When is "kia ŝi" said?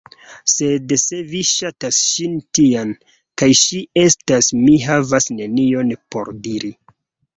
3.41-3.83